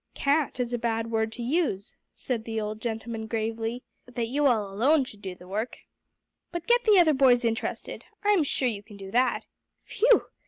[0.15, 4.17] "'Can't' is a bad word to use," said the old gentleman gravely, "and I didn't
[4.17, 5.77] mean that you all alone should do the work.
[6.51, 8.05] But get the other boys interested.
[8.23, 9.45] I'm sure you can do that.
[9.83, 10.25] Phew!